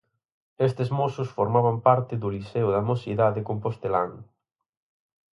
[0.67, 4.11] Estes mozos formaban parte do Liceo da Mocidade compostelán.